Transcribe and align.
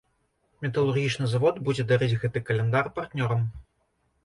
Металургічны 0.65 1.25
завод 1.35 1.55
будзе 1.69 1.87
дарыць 1.93 2.19
гэты 2.25 2.43
каляндар 2.49 2.91
партнёрам. 2.99 3.49